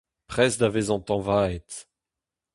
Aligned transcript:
Prest 0.31 0.57
da 0.59 0.69
vezañ 0.75 1.01
tañvaet. 1.07 1.71